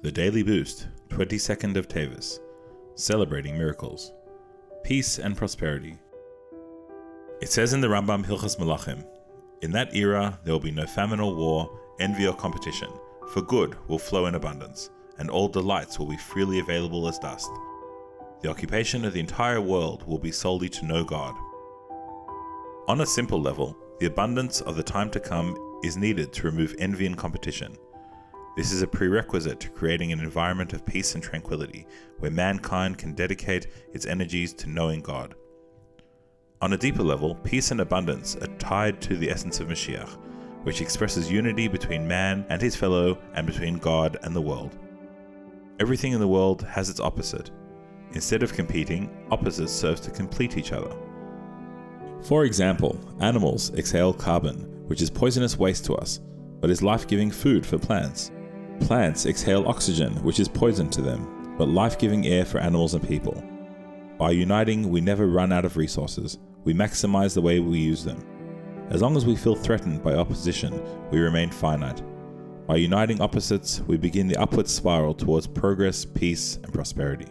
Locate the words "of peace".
30.72-31.14